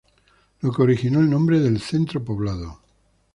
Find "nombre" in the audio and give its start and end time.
1.29-1.59